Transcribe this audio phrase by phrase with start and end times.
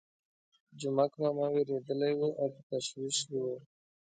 [0.79, 3.55] جومک ماما وېرېدلی وو او په تشویش کې وو.